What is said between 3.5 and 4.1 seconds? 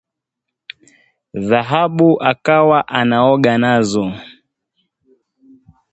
nazo